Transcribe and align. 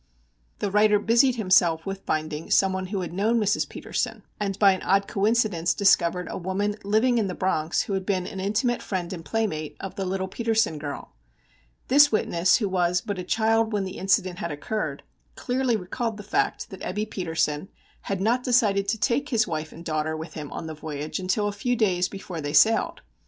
The 0.57 0.71
writer 0.71 0.97
busied 0.97 1.35
himself 1.35 1.85
with 1.85 2.01
finding 2.07 2.49
some 2.49 2.73
one 2.73 2.87
who 2.87 3.01
had 3.01 3.13
known 3.13 3.39
Mrs. 3.39 3.69
Petersen, 3.69 4.23
and 4.39 4.57
by 4.57 4.71
an 4.71 4.81
odd 4.81 5.07
coincidence 5.07 5.75
discovered 5.75 6.27
a 6.31 6.39
woman 6.39 6.75
living 6.83 7.19
in 7.19 7.27
the 7.27 7.35
Bronx 7.35 7.81
who 7.83 7.93
had 7.93 8.03
been 8.03 8.25
an 8.25 8.39
intimate 8.39 8.81
friend 8.81 9.13
and 9.13 9.23
playmate 9.23 9.77
of 9.79 9.93
the 9.93 10.03
little 10.03 10.27
Petersen 10.27 10.79
girl. 10.79 11.13
This 11.87 12.11
witness, 12.11 12.55
who 12.55 12.67
was 12.67 12.99
but 13.01 13.19
a 13.19 13.23
child 13.23 13.73
when 13.73 13.83
the 13.83 13.99
incident 13.99 14.39
had 14.39 14.49
occurred, 14.51 15.03
clearly 15.35 15.75
recalled 15.75 16.17
the 16.17 16.23
fact 16.23 16.71
that 16.71 16.81
Ebbe 16.81 17.05
Petersen 17.05 17.69
had 18.09 18.19
not 18.21 18.41
decided 18.43 18.87
to 18.87 18.97
take 18.97 19.29
his 19.29 19.45
wife 19.45 19.71
and 19.71 19.85
daughter 19.85 20.17
with 20.17 20.33
him 20.33 20.51
on 20.51 20.65
the 20.65 20.73
voyage 20.73 21.19
until 21.19 21.47
a 21.47 21.51
few 21.51 21.75
days 21.75 22.09
before 22.09 22.41
they 22.41 22.53
sailed. 22.53 23.01